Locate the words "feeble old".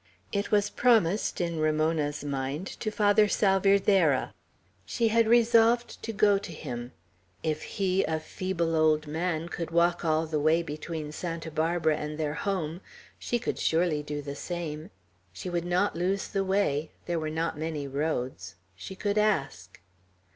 8.19-9.05